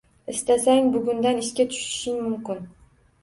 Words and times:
Istasang, 0.31 0.87
bugundan 0.95 1.41
ishga 1.43 1.67
tushishing 1.73 2.17
mumkin 2.29 2.65